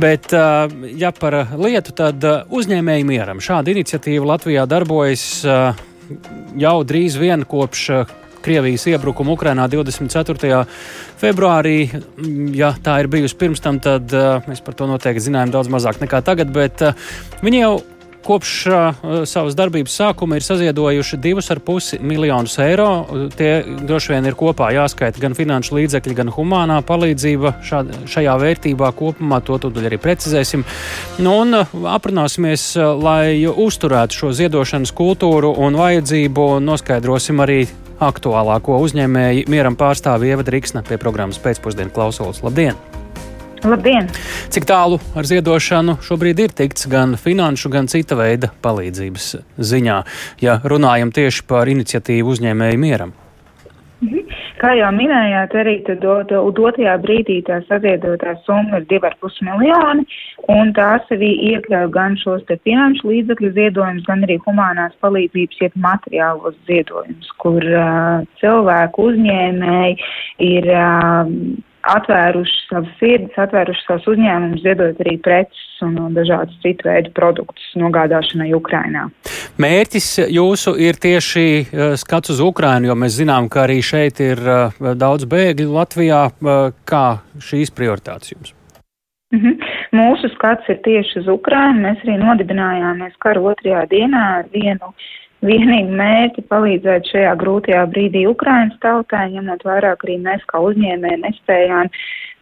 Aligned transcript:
Bet, 0.00 0.32
ja 0.96 1.12
par 1.12 1.36
lietu, 1.60 1.92
tad 1.96 2.24
uzņēmēji 2.48 3.04
mieram 3.06 3.42
šāda 3.44 3.74
iniciatīva 3.74 4.32
Latvijā 4.34 4.64
darbojas 4.70 5.24
jau 6.58 6.76
drīz 6.88 7.18
vien 7.20 7.44
kopš 7.48 7.90
Krievijas 8.42 8.88
iebrukumu 8.90 9.36
Ukrainā 9.36 9.68
24. 9.70 10.64
februārī. 11.20 11.76
Ja 12.58 12.72
tā 12.82 12.96
ir 13.02 13.08
bijusi 13.12 13.38
pirms 13.38 13.62
tam, 13.62 13.78
tad 13.82 14.10
mēs 14.48 14.64
par 14.66 14.74
to 14.78 14.88
noteikti 14.90 15.28
zinājām 15.28 15.52
daudz 15.54 15.70
mazāk 15.70 16.00
nekā 16.02 16.24
tagad, 16.26 16.50
bet 16.54 16.82
viņi 17.44 17.62
jau 17.62 17.76
kopš 18.24 18.52
uh, 18.70 19.02
savas 19.28 19.56
darbības 19.58 19.94
sākuma 19.98 20.38
ir 20.38 20.46
saziedojuši 20.46 21.18
2,5 21.22 22.00
miljonus 22.04 22.56
eiro. 22.62 22.88
Tie 23.36 23.50
droši 23.82 24.14
vien 24.14 24.28
ir 24.28 24.38
kopā 24.38 24.70
jāskaita 24.76 25.22
gan 25.22 25.36
finanšu 25.38 25.76
līdzekļi, 25.78 26.16
gan 26.22 26.32
humānā 26.34 26.80
palīdzība 26.86 27.56
šād, 27.66 27.92
šajā 28.12 28.38
vērtībā 28.44 28.92
kopumā. 28.98 29.42
To 29.46 29.58
tūdaļ 29.66 29.90
arī 29.90 30.00
precizēsim. 30.02 30.64
Nu, 31.22 31.36
un 31.42 31.62
uh, 31.62 31.76
aprunāsimies, 31.94 32.72
uh, 32.78 32.92
lai 32.96 33.42
uzturētu 33.46 34.22
šo 34.22 34.32
ziedošanas 34.42 34.94
kultūru 34.96 35.54
un 35.62 35.78
vajadzību, 35.80 36.48
noskaidrosim 36.64 37.42
arī 37.44 37.62
aktuālāko 38.02 38.80
uzņēmēju 38.82 39.46
mieram 39.52 39.78
pārstāvi 39.78 40.32
Ieva 40.32 40.46
Driksna 40.46 40.82
pie 40.86 40.98
programmas 41.02 41.40
pēcpusdienu 41.42 41.94
klausulas. 41.94 42.42
Labdien! 42.42 42.91
Labdien! 43.62 44.08
Cik 44.50 44.64
tālu 44.66 44.98
ar 45.14 45.26
ziedošanu 45.28 46.00
šobrīd 46.02 46.40
ir 46.42 46.54
tikts 46.58 46.88
gan 46.90 47.14
finanšu, 47.20 47.70
gan 47.70 47.86
cita 47.90 48.18
veida 48.18 48.50
palīdzības 48.64 49.28
ziņā, 49.72 49.98
ja 50.42 50.58
runājam 50.66 51.12
tieši 51.14 51.46
par 51.46 51.70
iniciatīvu 51.70 52.34
uzņēmēju 52.34 52.80
mieram? 52.82 53.14
Mhm. 54.02 54.34
Kā 54.58 54.72
jau 54.78 54.90
minējāt, 54.94 55.54
arī 55.58 55.76
dotajā 55.86 56.96
brīdī 57.02 57.38
tā 57.46 57.60
saziedotā 57.68 58.34
summa 58.46 58.80
ir 58.80 58.86
2,5 58.90 59.40
miljoni, 59.46 60.06
un 60.50 60.74
tās 60.74 61.06
arī 61.14 61.30
iekļauj 61.52 61.88
gan 61.94 62.18
šos 62.18 62.42
te 62.50 62.58
finanšu 62.66 63.10
līdzekļu 63.10 63.54
ziedojumus, 63.58 64.06
gan 64.06 64.22
arī 64.26 64.38
humanās 64.42 64.94
palīdzības, 65.02 65.62
jeb 65.62 65.82
materiālos 65.86 66.58
ziedojumus, 66.70 67.34
kur 67.42 67.62
uh, 67.62 68.22
cilvēku 68.42 69.10
uzņēmēji 69.10 69.98
ir 70.50 70.72
uh, 70.74 71.30
atvēruši 71.88 72.58
savas 72.68 72.94
sirdis, 73.00 73.36
atvēruši 73.42 73.84
savus 73.86 74.06
uzņēmumus, 74.12 74.62
ziedot 74.64 75.00
arī 75.02 75.16
preces 75.22 75.82
un 75.82 75.98
dažādus 76.14 76.58
citu 76.62 76.88
veidu 76.88 77.12
produktus 77.16 77.72
nogādāšanai 77.78 78.52
Ukrainā. 78.56 79.08
Mērķis 79.62 80.08
jūsu 80.32 80.76
ir 80.80 80.98
tieši 81.02 81.46
uh, 81.60 81.94
skats 82.00 82.34
uz 82.34 82.42
Ukrainu, 82.44 82.92
jo 82.92 82.98
mēs 82.98 83.18
zinām, 83.18 83.50
ka 83.52 83.66
arī 83.66 83.80
šeit 83.84 84.22
ir 84.22 84.40
uh, 84.42 84.82
daudz 84.98 85.26
bēgļu 85.30 85.70
Latvijā. 85.74 86.24
Uh, 86.40 86.70
kā 86.88 87.22
šīs 87.42 87.74
prioritātes 87.74 88.34
jums? 88.34 88.54
Mm 89.32 89.40
-hmm. 89.40 89.72
Mūsu 89.92 90.28
skats 90.34 90.68
ir 90.68 90.78
tieši 90.84 91.18
uz 91.18 91.28
Ukrainu. 91.28 91.80
Mēs 91.80 92.04
arī 92.04 92.18
nodibinājāmies 92.20 93.16
kara 93.18 93.40
otrajā 93.40 93.86
dienā 93.88 94.22
ar 94.38 94.44
vienu 94.52 94.92
vienīgi 95.42 95.96
mērķi 95.98 96.44
palīdzēt 96.50 97.08
šajā 97.12 97.32
grūtajā 97.40 97.84
brīdī 97.92 98.26
Ukrainas 98.30 98.76
tautai, 98.82 99.28
ņemot 99.34 99.64
vairāk 99.66 100.04
arī 100.06 100.18
mēs 100.22 100.44
kā 100.50 100.60
uzņēmēji 100.62 101.22
nespējām 101.24 101.90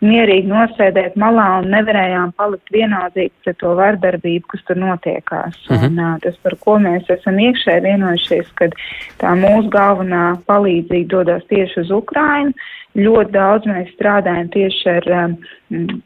mierīgi 0.05 0.49
nosēdēt 0.49 1.17
malā 1.21 1.47
un 1.61 1.71
nevarējām 1.75 2.33
palikt 2.41 2.73
vienaldzīgi 2.73 3.33
pret 3.45 3.59
to 3.61 3.73
vardarbību, 3.77 4.47
kas 4.53 4.67
tur 4.69 4.81
notiekās. 4.81 5.57
Uh. 5.69 5.77
-huh. 5.77 5.87
Un, 5.89 5.99
uh, 6.01 6.19
tas, 6.25 6.37
par 6.45 6.57
ko 6.61 6.77
mēs 6.81 7.09
esam 7.17 7.41
iekšēji 7.41 7.87
vienojušies, 7.89 8.53
kad 8.61 8.77
tā 9.21 9.35
mūsu 9.37 9.69
galvenā 9.73 10.37
palīdzība 10.49 11.09
dodas 11.09 11.45
tieši 11.53 11.81
uz 11.85 11.91
Ukrainu. 11.91 12.53
Ļoti 12.97 13.31
daudz 13.33 13.67
mēs 13.71 13.93
strādājam 13.95 14.49
tieši 14.51 14.89
ar 14.91 15.11
um, 15.25 16.01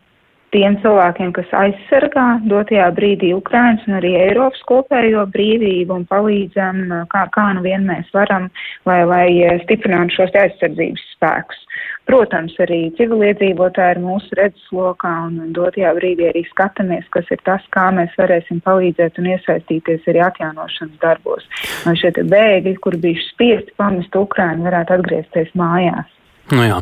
tiem 0.54 0.76
cilvēkiem, 0.82 1.32
kas 1.34 1.50
aizsargā 1.58 2.26
dotajā 2.50 2.86
brīdī 2.96 3.32
Ukrainas 3.34 3.82
un 3.88 3.98
arī 3.98 4.14
Eiropas 4.20 4.62
kopējo 4.68 5.26
brīvību 5.34 5.98
un 5.98 6.06
palīdzam, 6.10 6.80
kā, 7.12 7.24
kā 7.34 7.46
nu 7.56 7.64
vien 7.66 7.86
mēs 7.88 8.08
varam, 8.14 8.48
lai, 8.88 9.02
lai 9.10 9.26
stiprinātu 9.64 10.20
šos 10.20 10.38
aizsardzības 10.44 11.04
spēkus. 11.16 11.60
Protams, 12.04 12.54
arī 12.60 12.80
civiliedzīvotāji 12.98 13.96
ir 13.96 14.02
mūsu 14.04 14.36
redzeslokā 14.38 15.12
un 15.26 15.52
dotajā 15.56 15.94
brīdī 15.96 16.28
arī 16.30 16.44
skatāmies, 16.50 17.06
kas 17.14 17.30
ir 17.32 17.40
tas, 17.48 17.64
kā 17.74 17.88
mēs 17.96 18.12
varēsim 18.20 18.60
palīdzēt 18.66 19.18
un 19.22 19.30
iesaistīties 19.32 20.10
arī 20.12 20.20
atjaunošanas 20.26 21.00
darbos. 21.02 21.48
Lai 21.86 21.96
šie 21.98 22.12
bēgļi, 22.20 22.76
kur 22.84 22.98
bijuši 23.00 23.30
spiesti 23.32 23.74
pamest 23.80 24.20
Ukrainu, 24.20 24.68
varētu 24.68 24.98
atgriezties 24.98 25.56
mājās. 25.58 26.12
Nu 26.52 26.64
jā. 26.66 26.80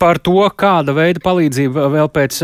Par 0.00 0.18
to, 0.26 0.40
kāda 0.58 0.94
veida 0.96 1.22
palīdzība 1.22 1.86
vēl 1.92 2.08
pēc 2.10 2.40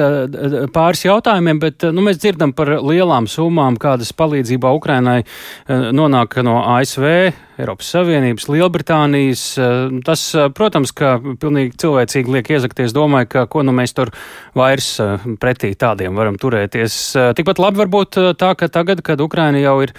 pāris 0.74 1.02
jautājumiem, 1.06 1.58
bet 1.62 1.88
nu, 1.90 2.04
mēs 2.06 2.20
dzirdam 2.22 2.54
par 2.56 2.76
lielām 2.78 3.26
summām, 3.30 3.78
kādas 3.82 4.12
palīdzībā 4.14 4.70
Ukrainai 4.78 5.22
nonāk 5.66 6.38
no 6.46 6.60
ASV, 6.76 7.08
Eiropas 7.56 7.88
Savienības, 7.94 8.48
Lielbritānijas. 8.52 9.42
Tas, 10.04 10.24
protams, 10.56 10.92
ka 10.96 11.14
pilnīgi 11.40 11.72
cilvēcīgi 11.80 12.34
liek 12.34 12.50
iezakties, 12.52 12.92
domāju, 12.96 13.30
ka 13.32 13.44
ko 13.52 13.62
nu 13.64 13.72
mēs 13.76 13.96
tur 13.96 14.12
vairs 14.56 14.90
pretī 15.40 15.72
tādiem 15.78 16.18
varam 16.18 16.36
turēties. 16.40 16.98
Tikpat 17.38 17.62
labi 17.62 17.80
varbūt 17.80 18.20
tā, 18.40 18.52
ka 18.60 18.68
tagad, 18.72 19.00
kad 19.06 19.22
Ukraina 19.24 19.62
jau 19.62 19.78
ir, 19.86 19.94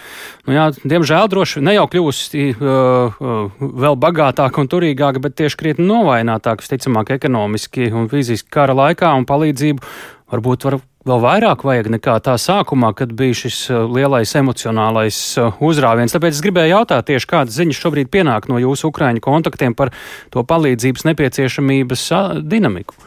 nu 0.45 0.57
jā, 0.57 0.67
diemžēl 0.85 1.31
droši 1.33 1.63
ne 1.65 1.77
jau 1.79 1.87
kļūst 1.95 2.37
uh, 2.37 3.23
vēl 3.57 3.97
bagātāka 4.05 4.61
un 4.61 4.69
turīgāka, 4.69 5.23
bet 5.23 5.39
tieši 5.41 5.61
krietni 5.63 5.89
novājinātāka, 5.89 6.61
visticamāk, 6.61 7.15
ekonomiski 7.17 7.89
un 7.89 8.05
fiziski 8.11 8.53
kara 8.53 8.77
laikā 8.77 9.15
un 9.17 9.25
palīdzību 9.29 9.97
varbūt 10.33 10.67
var 10.67 10.79
vēl 11.07 11.21
vairāk 11.23 11.63
vajag 11.67 11.89
nekā 11.95 12.17
tā 12.25 12.35
sākumā, 12.41 12.91
kad 12.97 13.13
bija 13.17 13.35
šis 13.45 13.59
uh, 13.71 13.85
lielais 13.91 14.33
emocionālais 14.39 15.19
uh, 15.39 15.59
uzrāviens. 15.63 16.13
Tāpēc 16.15 16.37
es 16.37 16.43
gribēju 16.45 16.75
jautāt 16.75 17.07
tieši 17.09 17.29
kādas 17.31 17.57
ziņas 17.57 17.81
šobrīd 17.83 18.11
pienāk 18.13 18.49
no 18.51 18.59
jūsu 18.61 18.91
ukraiņu 18.91 19.23
kontaktiem 19.23 19.75
par 19.77 19.93
to 20.33 20.43
palīdzības 20.47 21.07
nepieciešamības 21.11 22.07
uh, 22.11 22.41
dinamiku. 22.43 22.97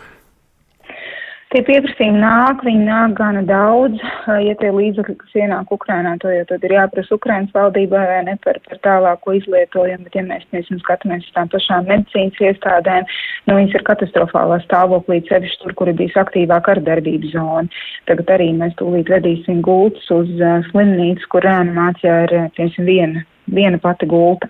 Tie 1.50 1.65
pieprasījumi 1.66 2.21
nāk, 2.22 2.61
viņi 2.62 2.84
nāk 2.87 3.16
gana 3.19 3.41
daudz. 3.43 3.99
Ja 4.31 4.53
tie 4.61 4.69
līdzekļi, 4.71 5.15
kas 5.19 5.33
ienāk 5.34 5.72
Ukrainā, 5.75 6.12
to 6.22 6.31
jau 6.31 6.44
tad 6.47 6.62
ir 6.62 6.77
jāprasa 6.77 7.16
Ukrainas 7.16 7.50
valdībai 7.56 8.03
vai 8.06 8.21
ne 8.28 8.37
par, 8.44 8.61
par 8.69 8.78
tālāko 8.84 9.34
izlietojumu, 9.34 10.06
bet 10.06 10.15
ja 10.15 10.22
mēs, 10.28 10.44
mēs 10.55 10.71
skatāmies 10.84 11.27
uz 11.27 11.33
tām 11.34 11.50
pašām 11.50 11.91
medicīnas 11.91 12.38
iestādēm, 12.53 13.11
nu 13.50 13.56
viņas 13.59 13.75
ir 13.81 13.87
katastrofālā 13.88 14.61
stāvoklī, 14.62 15.19
sevišķi 15.27 15.61
tur, 15.65 15.75
kur 15.81 15.91
ir 15.91 15.99
bijis 15.99 16.15
aktīvā 16.22 16.61
kardarbības 16.71 17.34
zona. 17.34 17.67
Tagad 18.06 18.31
arī 18.37 18.53
mēs 18.62 18.78
tūlīt 18.78 19.11
vedīsim 19.11 19.59
gultus 19.67 20.06
uz 20.15 20.31
uh, 20.38 20.61
slimnīcu, 20.71 21.32
kur 21.34 21.49
reanimācijā 21.50 22.17
ir, 22.28 22.37
piemēram, 22.55 22.91
viena, 22.94 23.27
viena 23.50 23.82
pati 23.82 24.06
gulta. 24.06 24.47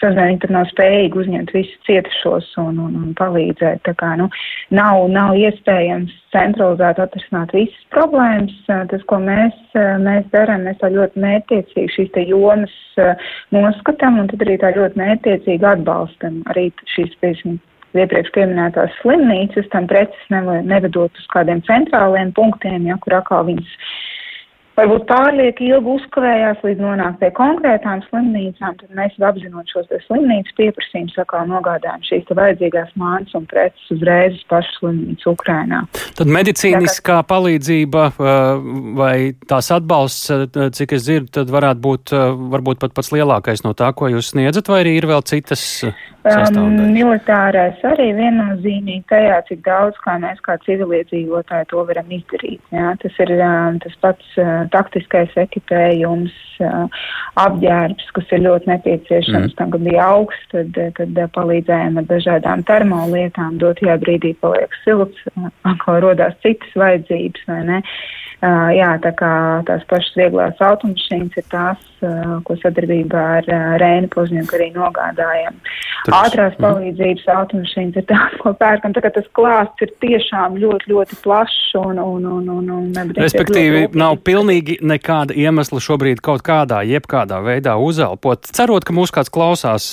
Viņi 0.00 0.38
tur 0.40 0.52
nav 0.54 0.68
spējīgi 0.70 1.18
uzņemt 1.20 1.52
visus 1.52 1.86
cietušos 1.86 2.46
un, 2.62 2.78
un, 2.80 2.94
un 3.02 3.14
palīdzēt. 3.18 3.82
Tā 3.84 3.94
kā, 4.00 4.14
nu, 4.20 4.30
nav, 4.72 5.04
nav 5.12 5.36
iespējams 5.36 6.14
centralizēt 6.34 7.00
atrisināt 7.02 7.52
visas 7.56 7.88
problēmas. 7.94 8.54
Tas, 8.66 9.02
ko 9.10 9.20
mēs, 9.24 9.56
mēs 9.76 10.28
darām, 10.34 10.64
mēs 10.68 10.80
tā 10.80 10.92
ļoti 10.94 11.20
mērķiecīgi 11.24 11.96
šīs 11.96 12.12
te 12.16 12.24
jomas 12.28 12.76
noskatām 13.54 14.22
un 14.22 14.30
tad 14.32 14.46
arī 14.46 14.56
tā 14.62 14.72
ļoti 14.76 15.02
mērķiecīgi 15.02 15.68
atbalstam 15.74 16.40
arī 16.52 16.70
šīs, 16.94 17.12
piemēram, 17.20 17.60
iepriekš 17.98 18.30
pieminētās 18.36 18.94
slimnīcas, 19.00 19.68
tam 19.72 19.88
preces 19.90 20.30
nevedot 20.30 21.10
uz 21.18 21.26
kādiem 21.34 21.62
centrāliem 21.66 22.32
punktiem, 22.36 22.86
ja, 22.86 22.96
kur 23.02 23.18
atkal 23.18 23.48
viņas 23.48 23.72
varbūt 24.80 25.06
pārlieku 25.08 25.66
ilgi 25.68 25.94
uzkavējās 25.96 26.62
līdz 26.64 26.82
nonākt 26.84 27.20
pie 27.20 27.30
konkrētām 27.36 28.02
slimnīcām, 28.08 28.76
tad 28.80 28.94
mēs 28.96 29.16
apzinot 29.30 29.72
šos 29.72 29.90
slimnīcas 30.06 30.56
pieprasījumus, 30.58 31.16
sakā 31.18 31.42
nogādājam 31.50 32.04
šīs 32.08 32.32
vajadzīgās 32.40 32.94
mājas 33.00 33.36
un 33.38 33.46
preces 33.50 33.94
uzreiz 33.94 34.36
uz 34.38 34.44
pašu 34.50 34.76
slimnīcu 34.78 35.34
Ukrainā. 35.34 35.82
Tad 36.18 36.32
medicīniskā 36.32 37.20
palīdzība 37.30 38.06
vai 38.98 39.14
tās 39.50 39.70
atbalsts, 39.74 40.30
cik 40.78 40.96
es 40.96 41.06
dzirdu, 41.06 41.32
tad 41.40 41.52
varētu 41.52 41.84
būt 41.86 42.14
varbūt 42.56 42.80
pat 42.82 42.96
pats 42.96 43.12
lielākais 43.14 43.64
no 43.66 43.74
tā, 43.76 43.92
ko 43.96 44.10
jūs 44.12 44.32
sniedzat, 44.34 44.70
vai 44.72 44.84
arī 44.84 44.96
ir 45.00 45.10
vēl 45.10 45.26
citas 45.28 45.66
Um, 46.20 46.74
militārais 46.92 47.78
arī 47.88 48.10
viennozīmīgi 48.12 49.06
tajā, 49.08 49.38
cik 49.48 49.62
daudz 49.64 49.96
kā 50.04 50.18
mēs 50.20 50.42
kā 50.44 50.58
civiliedzīvotāji 50.66 51.70
to 51.70 51.84
varam 51.88 52.10
izdarīt. 52.12 52.60
Jā. 52.76 52.90
Tas 53.00 53.16
ir 53.24 53.32
um, 53.38 53.78
tas 53.80 53.94
pats 54.04 54.34
uh, 54.36 54.66
taktiskais 54.74 55.34
ekipējums, 55.40 56.36
apģērbs, 57.40 58.08
kas 58.16 58.32
ir 58.36 58.42
ļoti 58.44 58.70
nepieciešams. 58.70 59.52
Mm. 59.52 59.56
Tam, 59.58 59.74
kad 59.74 59.84
bija 59.86 60.06
augsts, 60.16 60.48
tad, 60.52 60.80
tad 60.98 61.20
palīdzējām 61.36 62.00
ar 62.00 62.08
dažādām 62.10 62.64
termolietām, 62.68 63.60
dotajā 63.62 63.96
brīdī 64.02 64.34
paliek 64.42 64.74
silts, 64.84 65.22
atkal 65.68 66.02
rodās 66.04 66.36
citas 66.44 66.74
vajadzības, 66.78 67.46
vai 67.50 67.62
ne? 67.72 67.84
Uh, 68.40 68.70
jā, 68.72 68.94
tā 69.04 69.10
kā 69.18 69.30
tās 69.68 69.82
pašas 69.84 70.14
vieglās 70.16 70.60
automašīnas 70.64 71.34
ir 71.36 71.44
tās, 71.52 71.80
uh, 72.00 72.38
ko 72.48 72.54
sadarbībā 72.56 73.24
ar 73.36 73.48
uh, 73.52 73.74
Rēnu 73.82 74.08
Pozņuku 74.14 74.56
arī 74.56 74.70
nogādājam. 74.72 75.58
Tur, 76.04 76.14
Ātrās 76.16 76.54
mm. 76.56 76.64
palīdzības 76.64 77.26
automašīnas 77.34 77.98
ir 78.00 78.04
tās, 78.08 78.36
ko 78.40 78.52
pērkam. 78.56 78.94
Kā 79.00 79.10
tas 79.12 79.26
klāsts 79.36 79.84
ir 79.84 79.92
tiešām 80.00 80.56
ļoti, 80.60 80.90
ļoti 80.92 81.18
plašs 81.24 81.74
un, 81.80 82.00
un, 82.00 82.24
un, 82.24 82.48
un, 82.54 82.70
un 82.76 83.12
Respektīvi, 83.16 83.84
ļoti 83.86 84.00
nav 84.00 84.16
pilnīgi 84.24 84.78
nekāda 84.84 85.36
iemesla 85.36 85.80
šobrīd 85.84 86.22
kaut 86.24 86.44
kādā, 86.46 86.80
jebkādā 86.88 87.40
veidā 87.44 87.76
uzelpot. 87.80 88.48
Cerot, 88.48 88.86
ka 88.86 88.96
mūs 88.96 89.12
kāds 89.14 89.32
klausās, 89.32 89.88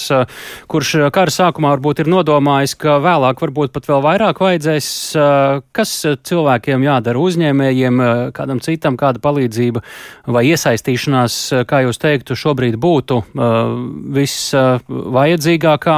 kurš 0.72 0.94
kara 1.16 1.34
sākumā 1.34 1.74
varbūt 1.76 2.04
ir 2.04 2.12
nodomājis, 2.12 2.78
ka 2.80 2.98
vēlāk 3.04 3.44
varbūt 3.44 3.76
pat 3.76 3.90
vēl 3.92 4.04
vairāk 4.06 4.42
vajadzēs, 4.44 4.90
kas 5.76 5.94
cilvēkiem 6.30 6.88
jādara 6.88 7.24
uzņēmējiem, 7.24 8.04
kādam 8.38 8.64
citam, 8.64 9.00
kāda 9.00 9.24
palīdzība 9.24 9.84
vai 10.32 10.46
iesaistīšanās, 10.54 11.40
kā 11.68 11.84
jūs 11.88 12.00
teiktu, 12.02 12.38
šobrīd 12.40 12.80
būtu 12.80 13.22
uh, 13.24 13.76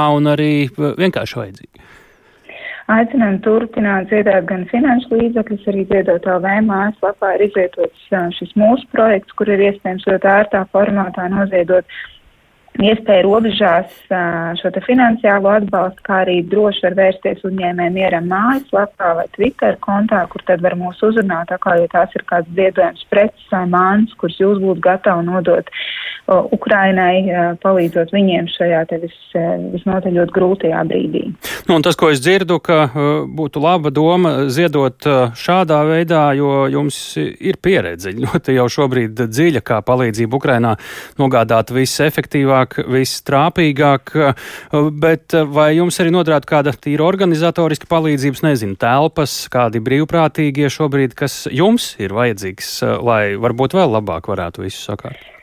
visvajadzīgākā 0.00 0.16
un 0.16 0.26
arī 0.26 0.68
vienkārši 0.98 1.38
vajadzīga? 1.38 1.88
Aicinām 2.90 3.38
turpināt 3.44 4.08
ziedot 4.10 4.46
gan 4.46 4.64
finanšu 4.66 5.14
līdzekļus, 5.14 5.66
arī 5.68 5.84
ziedot 5.86 6.26
LV 6.26 6.54
mājaslapā 6.66 7.36
ir 7.36 7.46
izvietots 7.46 8.08
šis 8.34 8.56
mūsu 8.56 8.86
projekts, 8.90 9.32
kur 9.32 9.48
ir 9.48 9.60
iespējams 9.60 10.06
ļoti 10.08 10.26
ērtā 10.26 10.64
formātā 10.72 11.28
noziedot 11.30 11.86
iespēja 12.80 13.22
robežās 13.26 13.94
šo 14.58 14.70
te 14.74 14.82
finansiālo 14.82 15.52
atbalstu, 15.52 16.02
kā 16.02 16.20
arī 16.24 16.40
droši 16.50 16.82
var 16.86 16.96
vērsties 16.98 17.44
uzņēmējiem 17.46 17.94
mieram 17.94 18.26
mājaslapā 18.30 19.14
vai 19.20 19.26
Twitter 19.36 19.78
kontā, 19.86 20.24
kur 20.30 20.42
tad 20.46 20.62
var 20.62 20.74
mūs 20.78 20.98
uzrunāt, 21.02 21.50
tā 21.50 21.58
kā, 21.62 21.76
ja 21.78 21.90
tās 21.92 22.14
ir 22.18 22.26
kāds 22.26 22.50
ziedojums 22.58 23.06
preces 23.10 23.50
vai 23.52 23.66
māns, 23.70 24.14
kurus 24.18 24.38
jūs 24.40 24.62
būtu 24.62 24.82
gatavi 24.86 25.26
nodot 25.26 25.70
Ukrainai, 26.28 27.56
palīdzot 27.62 28.12
viņiem 28.14 28.48
šajā 28.52 28.84
vis, 29.02 29.16
visnotaļ 29.74 30.18
ļoti 30.20 30.36
grūtajā 30.36 30.82
brīdī. 30.90 31.24
Nu, 31.70 31.78
tas, 31.84 31.98
ko 31.98 32.10
es 32.12 32.22
dzirdu, 32.22 32.60
ka 32.62 32.82
uh, 32.86 33.08
būtu 33.26 33.62
laba 33.62 33.90
doma 33.94 34.32
ziedot 34.52 35.06
šādā 35.38 35.80
veidā, 35.88 36.22
jo 36.38 36.66
jums 36.70 36.98
ir 37.18 37.58
pieredze 37.62 38.12
ļoti 38.16 38.56
jau 38.56 38.66
šobrīd 38.70 39.24
dziļa, 39.30 39.62
kā 39.66 39.80
palīdzība 39.86 40.38
Ukrainā 40.38 40.74
nogādāt 41.20 41.72
visefektīvāk 41.74 42.80
vistrāpīgāk, 42.90 44.14
bet 45.02 45.36
vai 45.50 45.70
jums 45.78 46.00
arī 46.02 46.14
noderētu 46.14 46.50
kāda 46.50 46.74
tīra 46.76 47.06
organizatoriska 47.08 47.90
palīdzības, 47.90 48.44
nezinu, 48.46 48.78
telpas, 48.80 49.42
kādi 49.52 49.82
brīvprātīgie 49.84 50.70
šobrīd, 50.72 51.16
kas 51.18 51.42
jums 51.50 51.92
ir 52.02 52.16
vajadzīgs, 52.16 52.72
lai 53.04 53.22
varbūt 53.40 53.78
vēl 53.78 53.98
labāk 53.98 54.32
varētu 54.32 54.66
visu 54.66 54.90
sakārt? 54.90 55.39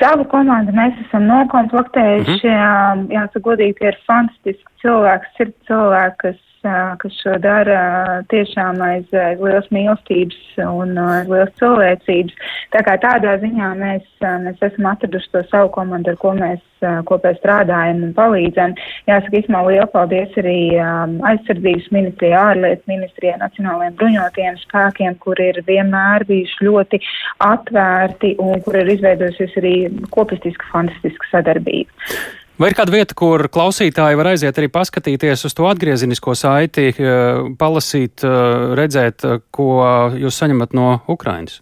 Savu 0.00 0.26
komandu 0.28 0.74
mēs 0.76 0.98
esam 1.06 1.24
nokomplektējuši. 1.30 2.48
Mm 2.48 2.56
-hmm. 2.56 3.06
Jāsaka, 3.16 3.44
godīgi, 3.48 3.86
ir 3.88 3.98
fantastiski 4.08 4.82
cilvēki, 4.82 5.32
ir 5.40 5.52
cilvēki, 5.68 6.16
kas 6.24 6.42
kas 7.02 7.18
šo 7.22 7.36
dara 7.42 7.80
tiešām 8.32 8.80
aiz, 8.84 9.08
liels 9.40 9.68
mīlestības 9.74 10.60
un 10.66 10.94
liels 11.30 11.52
cilvēcības. 11.60 12.52
Tā 12.74 12.82
kā 12.86 12.96
tādā 13.02 13.36
ziņā 13.42 13.72
mēs, 13.80 14.06
mēs 14.44 14.62
esam 14.68 14.88
atraduši 14.92 15.32
to 15.34 15.42
savu 15.50 15.72
komandu, 15.74 16.12
ar 16.12 16.20
ko 16.20 16.32
mēs 16.38 16.62
kopā 17.08 17.32
strādājam 17.38 18.02
un 18.08 18.14
palīdzam. 18.16 18.74
Jāsaka, 19.08 19.40
īsumā 19.40 19.62
liela 19.68 19.88
paldies 19.92 20.34
arī 20.40 20.58
aizsardzības 21.32 21.90
ministrijai, 21.94 22.36
ārlietu 22.52 22.92
ministrijai, 22.92 23.38
nacionālajiem 23.42 23.98
bruņotajiem 24.00 24.58
spēkiem, 24.64 25.18
kur 25.24 25.40
ir 25.42 25.62
vienmēr 25.68 26.26
bijuši 26.28 26.68
ļoti 26.68 27.02
atvērti 27.46 28.34
un 28.42 28.64
kur 28.66 28.80
ir 28.82 28.92
izveidojusies 28.96 29.56
arī 29.62 29.76
kopistiska, 30.14 30.68
fantastiska 30.74 31.32
sadarbība. 31.32 31.92
Vai 32.56 32.70
ir 32.72 32.76
kāda 32.76 32.92
vieta, 32.94 33.12
kur 33.12 33.42
klausītāji 33.52 34.16
var 34.16 34.30
aiziet 34.30 34.56
arī 34.56 34.70
paskatīties 34.72 35.44
uz 35.44 35.54
to 35.56 35.66
atgriezinisko 35.68 36.32
saiti, 36.32 36.88
eh, 36.88 37.42
palasīt, 37.60 38.24
eh, 38.24 38.72
redzēt, 38.80 39.24
eh, 39.24 39.42
ko 39.52 39.68
jūs 40.16 40.40
saņemat 40.40 40.72
no 40.72 41.02
Ukrainas? 41.06 41.60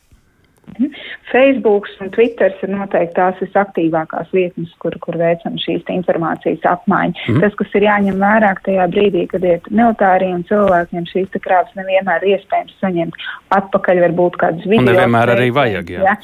Mhm. 0.78 0.94
Facebook 1.34 1.88
un 2.00 2.10
Twitter 2.14 2.54
ir 2.62 2.70
noteikti 2.70 3.16
tās 3.16 3.40
visaktīvākās 3.42 4.30
vietnes, 4.34 4.70
kur, 4.82 4.94
kur 5.02 5.18
veicam 5.18 5.56
šīs 5.58 5.82
informācijas 5.90 6.62
apmaiņu. 6.70 7.16
Mm. 7.32 7.40
Tas, 7.42 7.56
kas 7.58 7.74
ir 7.74 7.86
jāņem 7.88 8.20
vērā 8.22 8.52
tajā 8.66 8.86
brīdī, 8.92 9.24
kad 9.32 9.46
ir 9.48 9.64
militāriem 9.70 10.44
cilvēkiem 10.48 11.08
šīs 11.10 11.34
krāpes 11.44 11.74
nevienmēr 11.78 12.22
ir 12.22 12.38
iespējams 12.38 12.76
saņemt 12.82 13.18
atpakaļ, 13.56 14.02
varbūt 14.06 14.38
kādus 14.40 14.68
video. 14.68 14.84
Un 14.84 14.90
nevienmēr 14.92 15.34
arī 15.34 15.48
vajag, 15.56 15.90
jā. 15.96 16.04
jā. 16.06 16.14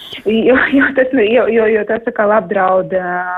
Jo, 0.51 0.57
jo, 0.79 0.91
tas, 0.97 1.15
jo, 1.27 1.47
jo, 1.57 1.67
jo 1.75 1.85
tas 1.89 2.07
tā 2.07 2.15
kā 2.15 2.29
apdraud, 2.37 2.95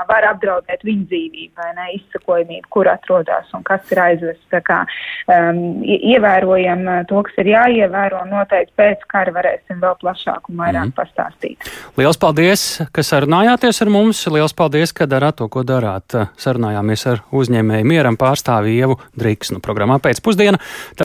var 0.09 0.29
apdraudēt 0.29 0.85
viņu 0.85 1.07
dzīvību, 1.09 1.53
vai 1.57 1.71
ne, 1.79 1.89
izsakojamību, 1.97 2.69
kur 2.73 2.91
atrodas 2.91 3.49
un 3.57 3.65
kas 3.65 3.89
ir 3.93 4.03
aizvests. 4.03 4.45
Tā 4.53 4.61
kā 4.65 4.83
um, 4.85 5.81
ievērojam 5.83 6.85
to, 7.09 7.23
kas 7.27 7.41
ir 7.41 7.53
jāievēro, 7.55 8.23
noteikti 8.29 8.77
pēc 8.79 9.07
kara 9.09 9.33
varēsim 9.35 9.81
vēl 9.81 9.97
plašāk 10.01 10.51
un 10.51 10.61
vairāk 10.61 10.91
mm. 10.91 10.95
pastāstīt. 10.99 11.62
Liels 11.99 12.17
paldies, 12.17 12.61
ka 12.89 13.03
sarunājāties 13.05 13.81
ar 13.83 13.91
mums. 13.93 14.23
Liels 14.33 14.55
paldies, 14.57 14.93
ka 14.95 15.05
darāt 15.09 15.37
to, 15.39 15.47
ko 15.51 15.61
darāt. 15.67 16.15
Sarunājāmies 16.41 17.05
ar 17.11 17.21
uzņēmēju 17.29 17.89
mieram 17.89 18.17
pārstāvju 18.19 18.73
Ievu 18.73 18.97
Driksnu 19.19 19.61
programmā 19.63 19.99
pēcpusdiena. 20.01 20.59